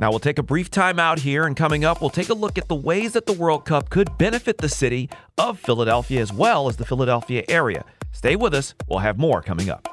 Now, 0.00 0.10
we'll 0.10 0.20
take 0.20 0.38
a 0.38 0.42
brief 0.42 0.70
time 0.70 0.98
out 0.98 1.18
here, 1.20 1.46
and 1.46 1.56
coming 1.56 1.84
up, 1.84 2.00
we'll 2.00 2.10
take 2.10 2.28
a 2.28 2.34
look 2.34 2.58
at 2.58 2.68
the 2.68 2.74
ways 2.74 3.12
that 3.12 3.26
the 3.26 3.32
World 3.32 3.64
Cup 3.64 3.90
could 3.90 4.16
benefit 4.18 4.58
the 4.58 4.68
city 4.68 5.08
of 5.38 5.58
Philadelphia 5.58 6.20
as 6.20 6.32
well 6.32 6.68
as 6.68 6.76
the 6.76 6.84
Philadelphia 6.84 7.44
area. 7.48 7.84
Stay 8.10 8.34
with 8.34 8.54
us, 8.54 8.74
we'll 8.88 9.00
have 9.00 9.18
more 9.18 9.42
coming 9.42 9.70
up. 9.70 9.88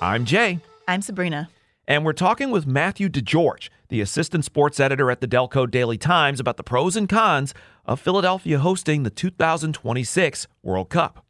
I'm 0.00 0.26
Jay. 0.26 0.60
I'm 0.86 1.00
Sabrina. 1.00 1.48
And 1.88 2.04
we're 2.04 2.12
talking 2.12 2.50
with 2.50 2.66
Matthew 2.66 3.08
DeGeorge, 3.08 3.68
the 3.88 4.00
assistant 4.00 4.44
sports 4.44 4.78
editor 4.78 5.10
at 5.10 5.20
the 5.20 5.26
Delco 5.28 5.70
Daily 5.70 5.98
Times, 5.98 6.40
about 6.40 6.56
the 6.56 6.62
pros 6.62 6.94
and 6.94 7.08
cons 7.08 7.54
of 7.84 8.00
Philadelphia 8.00 8.58
hosting 8.58 9.02
the 9.02 9.10
2026 9.10 10.46
World 10.62 10.90
Cup. 10.90 11.24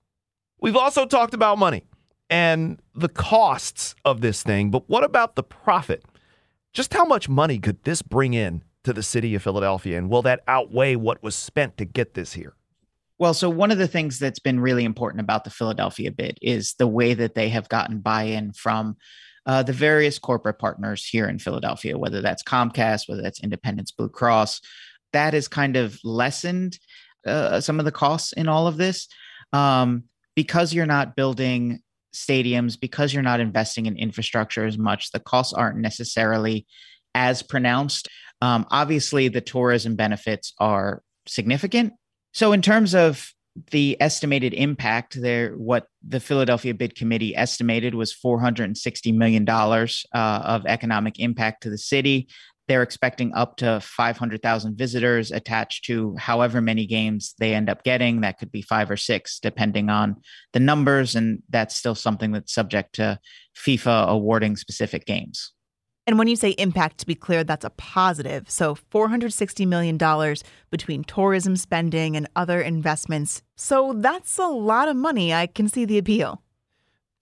We've 0.65 0.79
also 0.79 1.05
talked 1.05 1.35
about 1.35 1.59
money 1.59 1.85
and 2.31 2.81
the 2.95 3.11
costs 3.11 3.95
of 4.03 4.23
this 4.23 4.43
thing, 4.43 4.71
but 4.71 4.89
what 4.89 5.05
about 5.05 5.37
the 5.37 5.43
profit? 5.43 6.03
Just 6.73 6.95
how 6.95 7.05
much 7.05 7.29
money 7.29 7.59
could 7.59 7.85
this 7.85 8.01
bring 8.01 8.33
in 8.33 8.65
to 8.85 8.95
the 8.95 9.03
city 9.03 9.35
of 9.35 9.43
Philadelphia, 9.43 9.99
and 9.99 10.09
will 10.09 10.23
that 10.23 10.43
outweigh 10.49 10.97
what 10.97 11.23
was 11.23 11.35
spent 11.35 11.77
to 11.77 11.85
get 11.85 12.15
this 12.15 12.33
here? 12.33 12.55
Well, 13.19 13.35
so 13.35 13.51
one 13.51 13.73
of 13.73 13.77
the 13.77 13.87
things 13.87 14.19
that's 14.19 14.39
been 14.39 14.59
really 14.59 14.87
important 14.87 15.21
about 15.21 15.45
the 15.45 15.51
Philadelphia 15.51 16.11
bid 16.11 16.39
is 16.41 16.73
the 16.79 16.87
way 16.87 17.13
that 17.13 17.35
they 17.35 17.51
have 17.51 17.69
gotten 17.69 18.01
buy 18.01 18.23
in 18.23 18.55
from 18.55 18.97
uh, 19.45 19.63
the 19.65 19.75
various 19.75 20.19
corporate 20.19 20.59
partners 20.59 21.05
here 21.05 21.29
in 21.29 21.39
Philadelphia, 21.39 21.99
whether 21.99 22.23
that's 22.23 22.43
Comcast, 22.43 23.07
whether 23.07 23.21
that's 23.21 23.45
Independence 23.45 23.91
Blue 23.91 24.09
Cross. 24.09 24.63
That 25.13 25.35
has 25.35 25.47
kind 25.47 25.77
of 25.77 25.99
lessened 26.05 26.79
uh, 27.27 27.61
some 27.61 27.79
of 27.79 27.85
the 27.85 27.93
costs 27.93 28.33
in 28.33 28.49
all 28.49 28.67
of 28.67 28.79
this 28.79 29.09
um, 29.53 30.05
because 30.35 30.73
you're 30.73 30.87
not 30.87 31.17
building 31.17 31.81
stadiums, 32.15 32.79
because 32.79 33.13
you're 33.13 33.23
not 33.23 33.41
investing 33.41 33.87
in 33.87 33.97
infrastructure 33.97 34.65
as 34.65 34.79
much, 34.79 35.11
the 35.11 35.21
costs 35.21 35.53
aren't 35.53 35.79
necessarily 35.79 36.67
as 37.15 37.43
pronounced. 37.43 38.09
Um, 38.41 38.67
obviously, 38.71 39.29
the 39.29 39.41
tourism 39.41 39.97
benefits 39.97 40.53
are 40.59 41.03
significant. 41.27 41.93
So, 42.33 42.53
in 42.53 42.63
terms 42.63 42.95
of 42.95 43.31
the 43.71 43.97
estimated 44.01 44.53
impact 44.53 45.21
there, 45.21 45.53
what 45.53 45.87
the 46.07 46.19
Philadelphia 46.19 46.75
Bid 46.75 46.97
Committee 46.97 47.37
estimated 47.37 47.95
was 47.95 48.13
$460 48.13 49.15
million 49.15 49.49
uh, 49.49 49.87
of 50.15 50.67
economic 50.67 51.21
impact 51.21 51.63
to 51.63 51.71
the 51.71 51.79
city. 51.79 52.29
They're 52.67 52.83
expecting 52.83 53.33
up 53.35 53.57
to 53.59 53.81
500,000 53.81 54.79
visitors 54.79 55.31
attached 55.31 55.85
to 55.87 56.17
however 56.17 56.61
many 56.61 56.87
games 56.87 57.35
they 57.39 57.55
end 57.55 57.69
up 57.69 57.85
getting. 57.85 58.23
That 58.23 58.39
could 58.39 58.51
be 58.51 58.63
five 58.63 58.91
or 58.91 58.97
six, 58.97 59.39
depending 59.39 59.91
on 59.91 60.17
the 60.53 60.61
numbers. 60.61 61.15
And 61.15 61.43
that's 61.51 61.77
still 61.77 61.95
something 61.95 62.33
that's 62.33 62.55
subject 62.55 62.95
to 62.95 63.19
FIFA 63.55 64.09
awarding 64.09 64.57
specific 64.57 65.05
games. 65.05 65.53
And 66.07 66.19
when 66.19 66.29
you 66.29 66.37
say 66.37 66.51
impact, 66.51 66.99
to 66.99 67.07
be 67.07 67.15
clear, 67.15 67.45
that's 67.45 67.65
a 67.65 67.71
positive. 67.71 68.51
So 68.51 68.75
$460 68.75 69.67
million 69.67 69.99
between 70.71 71.05
tourism 71.05 71.57
spending 71.57 72.17
and 72.17 72.29
other 72.37 72.61
investments. 72.61 73.43
So 73.57 73.95
that's 73.95 74.39
a 74.39 74.47
lot 74.47 74.89
of 74.89 74.97
money. 74.97 75.33
I 75.33 75.47
can 75.47 75.69
see 75.69 75.85
the 75.87 75.97
appeal. 75.97 76.43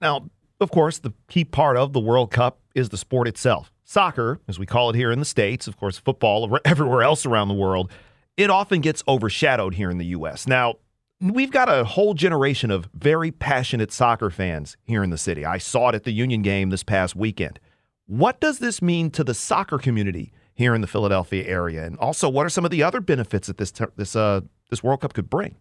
Now, 0.00 0.30
of 0.60 0.70
course, 0.70 0.98
the 0.98 1.12
key 1.28 1.44
part 1.44 1.76
of 1.76 1.92
the 1.92 2.00
World 2.00 2.32
Cup 2.32 2.60
is 2.74 2.88
the 2.88 2.96
sport 2.96 3.28
itself. 3.28 3.71
Soccer, 3.84 4.40
as 4.48 4.58
we 4.58 4.66
call 4.66 4.90
it 4.90 4.96
here 4.96 5.10
in 5.10 5.18
the 5.18 5.24
States, 5.24 5.66
of 5.66 5.76
course, 5.76 5.98
football 5.98 6.58
everywhere 6.64 7.02
else 7.02 7.26
around 7.26 7.48
the 7.48 7.54
world, 7.54 7.90
it 8.36 8.50
often 8.50 8.80
gets 8.80 9.02
overshadowed 9.06 9.74
here 9.74 9.90
in 9.90 9.98
the 9.98 10.06
U.S. 10.06 10.46
Now, 10.46 10.76
we've 11.20 11.50
got 11.50 11.68
a 11.68 11.84
whole 11.84 12.14
generation 12.14 12.70
of 12.70 12.88
very 12.94 13.30
passionate 13.30 13.92
soccer 13.92 14.30
fans 14.30 14.76
here 14.84 15.02
in 15.02 15.10
the 15.10 15.18
city. 15.18 15.44
I 15.44 15.58
saw 15.58 15.90
it 15.90 15.94
at 15.94 16.04
the 16.04 16.12
Union 16.12 16.42
game 16.42 16.70
this 16.70 16.82
past 16.82 17.14
weekend. 17.14 17.60
What 18.06 18.40
does 18.40 18.58
this 18.58 18.82
mean 18.82 19.10
to 19.12 19.24
the 19.24 19.34
soccer 19.34 19.78
community 19.78 20.32
here 20.54 20.74
in 20.74 20.80
the 20.80 20.86
Philadelphia 20.86 21.44
area? 21.46 21.84
And 21.84 21.96
also, 21.98 22.28
what 22.28 22.46
are 22.46 22.50
some 22.50 22.64
of 22.64 22.70
the 22.70 22.82
other 22.82 23.00
benefits 23.00 23.46
that 23.46 23.58
this 23.58 23.72
this 23.96 24.16
uh, 24.16 24.40
this 24.70 24.82
World 24.82 25.00
Cup 25.00 25.14
could 25.14 25.30
bring? 25.30 25.56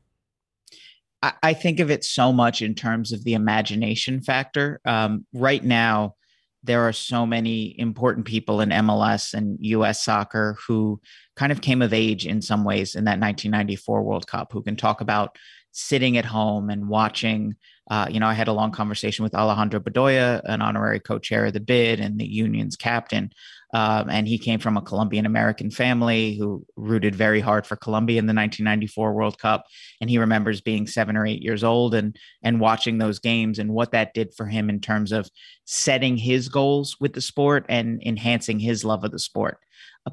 I 1.43 1.53
think 1.53 1.79
of 1.79 1.91
it 1.91 2.03
so 2.03 2.33
much 2.33 2.63
in 2.63 2.73
terms 2.73 3.11
of 3.11 3.23
the 3.23 3.35
imagination 3.35 4.21
factor. 4.21 4.81
Um, 4.85 5.27
right 5.33 5.63
now, 5.63 6.15
there 6.63 6.87
are 6.87 6.93
so 6.93 7.25
many 7.25 7.77
important 7.79 8.25
people 8.25 8.61
in 8.61 8.69
MLS 8.69 9.33
and 9.33 9.57
US 9.61 10.03
soccer 10.03 10.57
who 10.67 11.01
kind 11.35 11.51
of 11.51 11.61
came 11.61 11.81
of 11.81 11.93
age 11.93 12.27
in 12.27 12.41
some 12.41 12.63
ways 12.63 12.95
in 12.95 13.05
that 13.05 13.19
1994 13.19 14.03
World 14.03 14.27
Cup, 14.27 14.51
who 14.51 14.61
can 14.61 14.75
talk 14.75 15.01
about 15.01 15.37
sitting 15.71 16.17
at 16.17 16.25
home 16.25 16.69
and 16.69 16.87
watching 16.87 17.55
uh, 17.91 18.07
you 18.09 18.21
know, 18.21 18.27
I 18.27 18.33
had 18.33 18.47
a 18.47 18.53
long 18.53 18.71
conversation 18.71 19.23
with 19.23 19.35
Alejandro 19.35 19.81
Bedoya, 19.81 20.39
an 20.45 20.61
honorary 20.61 21.01
co-chair 21.01 21.47
of 21.47 21.53
the 21.53 21.59
bid 21.59 21.99
and 21.99 22.17
the 22.17 22.25
union's 22.25 22.77
captain. 22.77 23.33
Um, 23.73 24.09
and 24.09 24.29
he 24.29 24.37
came 24.37 24.61
from 24.61 24.77
a 24.77 24.81
Colombian 24.81 25.25
American 25.25 25.69
family 25.69 26.37
who 26.37 26.65
rooted 26.77 27.13
very 27.15 27.41
hard 27.41 27.67
for 27.67 27.75
Colombia 27.75 28.17
in 28.17 28.27
the 28.27 28.33
1994 28.33 29.11
World 29.11 29.37
Cup. 29.39 29.65
And 29.99 30.09
he 30.09 30.19
remembers 30.19 30.61
being 30.61 30.87
seven 30.87 31.17
or 31.17 31.25
eight 31.25 31.41
years 31.41 31.65
old 31.65 31.93
and 31.93 32.15
and 32.41 32.61
watching 32.61 32.97
those 32.97 33.19
games 33.19 33.59
and 33.59 33.73
what 33.73 33.91
that 33.91 34.13
did 34.13 34.33
for 34.35 34.45
him 34.45 34.69
in 34.69 34.79
terms 34.79 35.11
of 35.11 35.29
setting 35.65 36.15
his 36.15 36.47
goals 36.47 36.95
with 37.01 37.11
the 37.11 37.21
sport 37.21 37.65
and 37.67 38.01
enhancing 38.05 38.59
his 38.59 38.85
love 38.85 39.03
of 39.03 39.11
the 39.11 39.19
sport. 39.19 39.57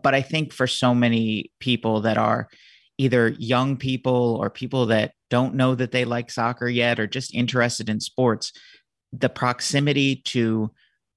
But 0.02 0.16
I 0.16 0.22
think 0.22 0.52
for 0.52 0.66
so 0.66 0.96
many 0.96 1.52
people 1.60 2.00
that 2.00 2.18
are 2.18 2.48
either 2.98 3.28
young 3.28 3.76
people 3.76 4.36
or 4.40 4.50
people 4.50 4.86
that 4.86 5.12
don't 5.30 5.54
know 5.54 5.74
that 5.74 5.92
they 5.92 6.04
like 6.04 6.30
soccer 6.30 6.68
yet 6.68 6.98
or 6.98 7.06
just 7.06 7.34
interested 7.34 7.88
in 7.88 8.00
sports, 8.00 8.52
the 9.12 9.28
proximity 9.28 10.16
to 10.16 10.70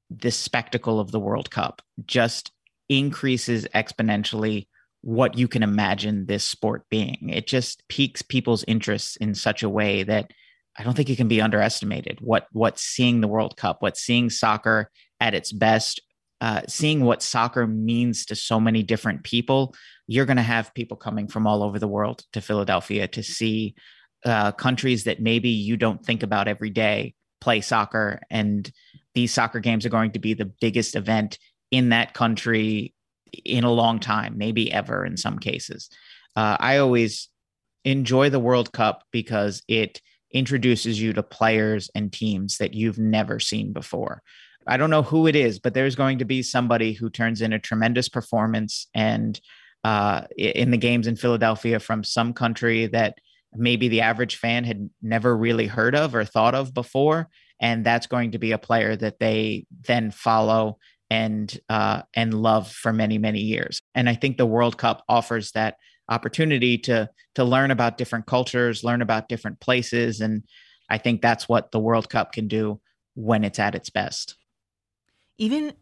the 0.09 0.31
spectacle 0.31 0.99
of 0.99 1.11
the 1.11 1.19
World 1.19 1.49
Cup 1.49 1.81
just 2.05 2.51
increases 2.89 3.67
exponentially 3.73 4.67
what 5.01 5.37
you 5.37 5.47
can 5.47 5.63
imagine 5.63 6.25
this 6.25 6.43
sport 6.43 6.83
being. 6.89 7.29
It 7.29 7.47
just 7.47 7.87
piques 7.87 8.21
people's 8.21 8.63
interests 8.65 9.15
in 9.15 9.33
such 9.33 9.63
a 9.63 9.69
way 9.69 10.03
that 10.03 10.31
I 10.77 10.83
don't 10.83 10.95
think 10.95 11.09
it 11.09 11.17
can 11.17 11.27
be 11.27 11.41
underestimated. 11.41 12.19
What 12.21 12.47
what 12.51 12.79
seeing 12.79 13.21
the 13.21 13.27
World 13.27 13.57
Cup, 13.57 13.81
what 13.81 13.97
seeing 13.97 14.29
soccer 14.29 14.89
at 15.19 15.33
its 15.33 15.51
best, 15.51 16.01
uh, 16.39 16.61
seeing 16.67 17.03
what 17.03 17.23
soccer 17.23 17.67
means 17.67 18.25
to 18.27 18.35
so 18.35 18.59
many 18.59 18.83
different 18.83 19.23
people, 19.23 19.75
you're 20.11 20.25
going 20.25 20.35
to 20.35 20.43
have 20.43 20.73
people 20.73 20.97
coming 20.97 21.25
from 21.25 21.47
all 21.47 21.63
over 21.63 21.79
the 21.79 21.87
world 21.87 22.25
to 22.33 22.41
Philadelphia 22.41 23.07
to 23.07 23.23
see 23.23 23.73
uh, 24.25 24.51
countries 24.51 25.05
that 25.05 25.21
maybe 25.21 25.47
you 25.47 25.77
don't 25.77 26.05
think 26.05 26.21
about 26.21 26.49
every 26.49 26.69
day 26.69 27.13
play 27.39 27.61
soccer. 27.61 28.19
And 28.29 28.69
these 29.15 29.33
soccer 29.33 29.61
games 29.61 29.85
are 29.85 29.89
going 29.89 30.11
to 30.11 30.19
be 30.19 30.33
the 30.33 30.51
biggest 30.59 30.97
event 30.97 31.39
in 31.71 31.89
that 31.89 32.13
country 32.13 32.93
in 33.45 33.63
a 33.63 33.71
long 33.71 33.99
time, 34.01 34.37
maybe 34.37 34.69
ever 34.73 35.05
in 35.05 35.15
some 35.15 35.39
cases. 35.39 35.89
Uh, 36.35 36.57
I 36.59 36.77
always 36.79 37.29
enjoy 37.85 38.29
the 38.29 38.39
World 38.39 38.73
Cup 38.73 39.03
because 39.11 39.63
it 39.69 40.01
introduces 40.33 41.01
you 41.01 41.13
to 41.13 41.23
players 41.23 41.89
and 41.95 42.11
teams 42.11 42.57
that 42.57 42.73
you've 42.73 42.99
never 42.99 43.39
seen 43.39 43.71
before. 43.71 44.21
I 44.67 44.75
don't 44.75 44.89
know 44.89 45.03
who 45.03 45.25
it 45.25 45.37
is, 45.37 45.57
but 45.57 45.73
there's 45.73 45.95
going 45.95 46.17
to 46.17 46.25
be 46.25 46.43
somebody 46.43 46.91
who 46.91 47.09
turns 47.09 47.41
in 47.41 47.53
a 47.53 47.59
tremendous 47.59 48.09
performance 48.09 48.87
and 48.93 49.39
uh, 49.83 50.21
in 50.37 50.71
the 50.71 50.77
games 50.77 51.07
in 51.07 51.15
Philadelphia 51.15 51.79
from 51.79 52.03
some 52.03 52.33
country 52.33 52.87
that 52.87 53.15
maybe 53.53 53.87
the 53.87 54.01
average 54.01 54.37
fan 54.37 54.63
had 54.63 54.89
never 55.01 55.35
really 55.35 55.67
heard 55.67 55.95
of 55.95 56.15
or 56.15 56.23
thought 56.23 56.55
of 56.55 56.73
before. 56.73 57.27
And 57.59 57.85
that's 57.85 58.07
going 58.07 58.31
to 58.31 58.39
be 58.39 58.51
a 58.51 58.57
player 58.57 58.95
that 58.95 59.19
they 59.19 59.65
then 59.87 60.11
follow 60.11 60.77
and 61.09 61.59
uh, 61.67 62.03
and 62.13 62.33
love 62.33 62.71
for 62.71 62.93
many 62.93 63.17
many 63.17 63.41
years. 63.41 63.81
And 63.93 64.07
i 64.07 64.15
think 64.15 64.37
the 64.37 64.45
world 64.45 64.77
cup 64.77 65.03
offers 65.09 65.51
that 65.51 65.75
opportunity 66.09 66.77
to 66.77 67.09
to 67.35 67.43
learn 67.43 67.71
about 67.71 67.97
different 67.97 68.25
cultures 68.25 68.83
learn 68.83 69.01
about 69.01 69.29
different 69.29 69.59
places. 69.59 70.21
And 70.21 70.43
i 70.89 70.97
think 70.97 71.21
that's 71.21 71.49
what 71.49 71.71
the 71.71 71.79
world 71.79 72.09
cup 72.09 72.31
can 72.31 72.47
do 72.47 72.79
when 73.15 73.43
it's 73.43 73.59
at 73.59 73.75
its 73.75 73.89
best. 73.89 74.35
Even 75.37 75.73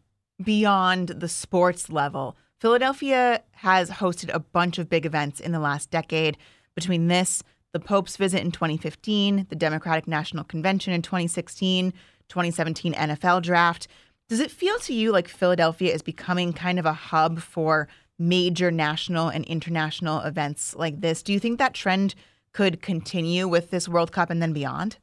beyond 0.42 1.08
the 1.08 1.28
sports 1.28 1.90
level 1.90 2.36
philadelphia 2.60 3.42
has 3.52 3.90
hosted 3.90 4.32
a 4.32 4.38
bunch 4.38 4.78
of 4.78 4.88
big 4.88 5.06
events 5.06 5.40
in 5.40 5.52
the 5.52 5.58
last 5.58 5.90
decade 5.90 6.36
between 6.74 7.08
this 7.08 7.42
the 7.72 7.80
Pope's 7.80 8.16
visit 8.16 8.40
in 8.40 8.50
2015, 8.50 9.46
the 9.48 9.56
Democratic 9.56 10.08
National 10.08 10.44
Convention 10.44 10.92
in 10.92 11.02
2016, 11.02 11.92
2017 12.28 12.94
NFL 12.94 13.42
draft. 13.42 13.86
Does 14.28 14.40
it 14.40 14.50
feel 14.50 14.78
to 14.80 14.94
you 14.94 15.12
like 15.12 15.28
Philadelphia 15.28 15.92
is 15.92 16.02
becoming 16.02 16.52
kind 16.52 16.78
of 16.78 16.86
a 16.86 16.92
hub 16.92 17.40
for 17.40 17.88
major 18.18 18.70
national 18.70 19.28
and 19.28 19.44
international 19.44 20.20
events 20.20 20.74
like 20.76 21.00
this? 21.00 21.22
Do 21.22 21.32
you 21.32 21.40
think 21.40 21.58
that 21.58 21.74
trend 21.74 22.14
could 22.52 22.82
continue 22.82 23.46
with 23.46 23.70
this 23.70 23.88
World 23.88 24.12
Cup 24.12 24.30
and 24.30 24.42
then 24.42 24.52
beyond? 24.52 24.98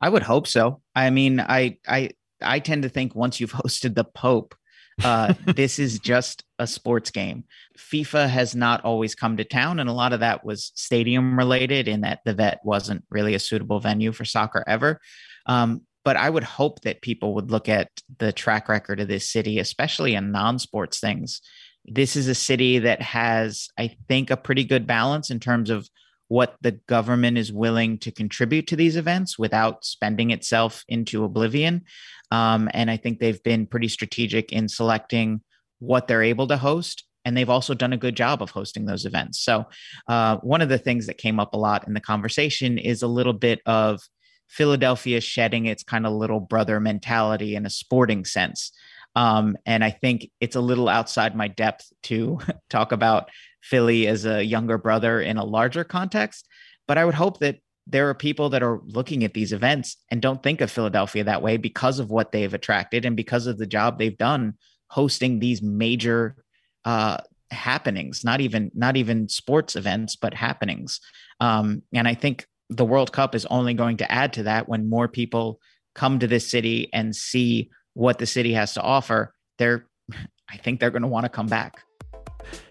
I 0.00 0.08
would 0.08 0.22
hope 0.22 0.46
so. 0.46 0.80
I 0.94 1.10
mean, 1.10 1.40
I 1.40 1.78
I 1.86 2.10
I 2.40 2.60
tend 2.60 2.82
to 2.82 2.88
think 2.88 3.14
once 3.14 3.40
you've 3.40 3.52
hosted 3.64 3.94
the 3.94 4.04
Pope, 4.04 4.54
uh, 5.02 5.34
this 5.46 5.78
is 5.78 5.98
just 5.98 6.44
a 6.58 6.66
sports 6.66 7.10
game. 7.10 7.44
FIFA 7.78 8.28
has 8.28 8.54
not 8.54 8.84
always 8.84 9.14
come 9.14 9.36
to 9.36 9.44
town, 9.44 9.80
and 9.80 9.88
a 9.88 9.94
lot 9.94 10.12
of 10.12 10.20
that 10.20 10.44
was 10.44 10.72
stadium 10.74 11.38
related, 11.38 11.88
in 11.88 12.02
that 12.02 12.20
the 12.24 12.34
vet 12.34 12.60
wasn't 12.64 13.04
really 13.10 13.34
a 13.34 13.40
suitable 13.40 13.80
venue 13.80 14.12
for 14.12 14.24
soccer 14.24 14.64
ever. 14.66 15.00
Um, 15.46 15.82
but 16.04 16.16
I 16.16 16.28
would 16.28 16.44
hope 16.44 16.82
that 16.82 17.02
people 17.02 17.34
would 17.34 17.50
look 17.50 17.68
at 17.68 17.88
the 18.18 18.32
track 18.32 18.68
record 18.68 19.00
of 19.00 19.08
this 19.08 19.30
city, 19.30 19.58
especially 19.58 20.14
in 20.14 20.32
non 20.32 20.58
sports 20.58 21.00
things. 21.00 21.40
This 21.86 22.16
is 22.16 22.28
a 22.28 22.34
city 22.34 22.78
that 22.78 23.02
has, 23.02 23.68
I 23.78 23.96
think, 24.08 24.30
a 24.30 24.36
pretty 24.36 24.64
good 24.64 24.86
balance 24.86 25.30
in 25.30 25.40
terms 25.40 25.70
of 25.70 25.88
what 26.34 26.56
the 26.62 26.72
government 26.88 27.38
is 27.38 27.52
willing 27.52 27.96
to 27.96 28.10
contribute 28.10 28.66
to 28.66 28.74
these 28.74 28.96
events 28.96 29.38
without 29.38 29.84
spending 29.84 30.32
itself 30.32 30.84
into 30.88 31.22
oblivion. 31.22 31.84
Um, 32.32 32.68
and 32.74 32.90
I 32.90 32.96
think 32.96 33.20
they've 33.20 33.42
been 33.44 33.68
pretty 33.68 33.86
strategic 33.86 34.50
in 34.50 34.68
selecting 34.68 35.42
what 35.78 36.08
they're 36.08 36.24
able 36.24 36.48
to 36.48 36.56
host. 36.56 37.04
And 37.24 37.36
they've 37.36 37.48
also 37.48 37.72
done 37.72 37.92
a 37.92 37.96
good 38.04 38.16
job 38.16 38.42
of 38.42 38.50
hosting 38.50 38.84
those 38.84 39.04
events. 39.04 39.44
So, 39.44 39.66
uh, 40.08 40.38
one 40.38 40.60
of 40.60 40.68
the 40.68 40.76
things 40.76 41.06
that 41.06 41.18
came 41.18 41.38
up 41.38 41.54
a 41.54 41.56
lot 41.56 41.86
in 41.86 41.94
the 41.94 42.00
conversation 42.00 42.78
is 42.78 43.02
a 43.02 43.06
little 43.06 43.32
bit 43.32 43.60
of 43.64 44.00
Philadelphia 44.48 45.20
shedding 45.20 45.66
its 45.66 45.84
kind 45.84 46.04
of 46.04 46.12
little 46.14 46.40
brother 46.40 46.80
mentality 46.80 47.54
in 47.54 47.64
a 47.64 47.70
sporting 47.70 48.24
sense. 48.24 48.72
Um, 49.14 49.56
and 49.64 49.84
I 49.84 49.90
think 49.90 50.30
it's 50.40 50.56
a 50.56 50.60
little 50.60 50.88
outside 50.88 51.36
my 51.36 51.46
depth 51.46 51.92
to 52.04 52.40
talk 52.70 52.90
about 52.90 53.30
Philly 53.64 54.06
as 54.06 54.26
a 54.26 54.44
younger 54.44 54.78
brother 54.78 55.20
in 55.20 55.38
a 55.38 55.44
larger 55.44 55.84
context. 55.84 56.46
But 56.86 56.98
I 56.98 57.04
would 57.04 57.14
hope 57.14 57.40
that 57.40 57.60
there 57.86 58.08
are 58.08 58.14
people 58.14 58.50
that 58.50 58.62
are 58.62 58.80
looking 58.84 59.24
at 59.24 59.34
these 59.34 59.52
events 59.52 59.96
and 60.10 60.20
don't 60.20 60.42
think 60.42 60.60
of 60.60 60.70
Philadelphia 60.70 61.24
that 61.24 61.42
way 61.42 61.56
because 61.56 61.98
of 61.98 62.10
what 62.10 62.30
they've 62.30 62.52
attracted 62.52 63.04
and 63.04 63.16
because 63.16 63.46
of 63.46 63.58
the 63.58 63.66
job 63.66 63.98
they've 63.98 64.16
done 64.16 64.54
hosting 64.88 65.38
these 65.38 65.62
major 65.62 66.36
uh, 66.84 67.18
happenings, 67.50 68.22
not 68.22 68.40
even 68.40 68.70
not 68.74 68.96
even 68.96 69.28
sports 69.28 69.76
events, 69.76 70.16
but 70.16 70.34
happenings. 70.34 71.00
Um, 71.40 71.82
and 71.92 72.06
I 72.06 72.14
think 72.14 72.46
the 72.68 72.84
World 72.84 73.12
Cup 73.12 73.34
is 73.34 73.46
only 73.46 73.74
going 73.74 73.98
to 73.98 74.12
add 74.12 74.34
to 74.34 74.44
that 74.44 74.68
when 74.68 74.88
more 74.88 75.08
people 75.08 75.60
come 75.94 76.18
to 76.18 76.26
this 76.26 76.50
city 76.50 76.90
and 76.92 77.14
see 77.14 77.70
what 77.94 78.18
the 78.18 78.26
city 78.26 78.52
has 78.52 78.74
to 78.74 78.82
offer. 78.82 79.34
They're, 79.58 79.86
I 80.50 80.56
think 80.58 80.80
they're 80.80 80.90
going 80.90 81.02
to 81.02 81.08
want 81.08 81.24
to 81.24 81.30
come 81.30 81.46
back. 81.46 81.82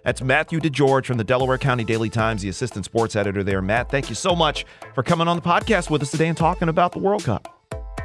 That's 0.03 0.21
Matthew 0.21 0.59
DeGeorge 0.59 1.05
from 1.05 1.17
the 1.17 1.23
Delaware 1.23 1.57
County 1.57 1.83
Daily 1.83 2.09
Times, 2.09 2.41
the 2.41 2.49
assistant 2.49 2.85
sports 2.85 3.15
editor 3.15 3.43
there. 3.43 3.61
Matt, 3.61 3.89
thank 3.89 4.09
you 4.09 4.15
so 4.15 4.35
much 4.35 4.65
for 4.93 5.03
coming 5.03 5.27
on 5.27 5.35
the 5.35 5.41
podcast 5.41 5.89
with 5.89 6.01
us 6.01 6.11
today 6.11 6.27
and 6.27 6.37
talking 6.37 6.69
about 6.69 6.91
the 6.91 6.99
World 6.99 7.23
Cup. 7.23 7.47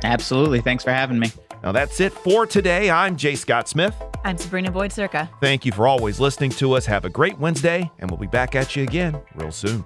Absolutely. 0.04 0.60
Thanks 0.60 0.84
for 0.84 0.92
having 0.92 1.18
me. 1.18 1.32
Now, 1.62 1.72
that's 1.72 2.00
it 2.00 2.12
for 2.12 2.46
today. 2.46 2.90
I'm 2.90 3.16
Jay 3.16 3.34
Scott 3.34 3.68
Smith. 3.68 3.94
I'm 4.24 4.38
Sabrina 4.38 4.70
Boyd 4.70 4.90
Surka. 4.90 5.28
Thank 5.40 5.64
you 5.66 5.72
for 5.72 5.86
always 5.88 6.20
listening 6.20 6.50
to 6.50 6.72
us. 6.74 6.86
Have 6.86 7.04
a 7.04 7.10
great 7.10 7.38
Wednesday, 7.38 7.90
and 7.98 8.10
we'll 8.10 8.18
be 8.18 8.26
back 8.26 8.54
at 8.54 8.76
you 8.76 8.82
again 8.84 9.20
real 9.34 9.52
soon. 9.52 9.84